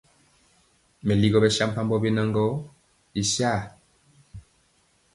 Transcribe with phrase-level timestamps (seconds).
[1.05, 2.45] Meligɔ bɛsampambɔ biena gɔ
[3.21, 3.59] y saa.